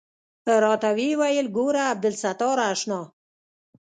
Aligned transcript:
راته 0.63 0.89
ويې 0.97 1.11
ويل 1.21 1.47
ګوره 1.57 1.81
عبدالستاره 1.93 2.63
اشنا. 2.73 3.01